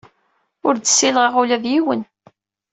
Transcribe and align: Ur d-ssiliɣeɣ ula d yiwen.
Ur 0.67 0.73
d-ssiliɣeɣ 0.77 1.35
ula 1.41 1.57
d 1.63 1.65
yiwen. 1.71 2.01